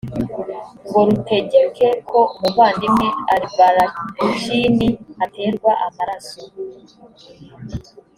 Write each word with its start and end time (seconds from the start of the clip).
ngo 0.87 0.99
rutegeke 1.07 1.87
ko 2.09 2.19
umuvandimwe 2.35 3.07
albarracini 3.33 4.87
aterwa 5.23 5.71
amaraso 5.87 6.41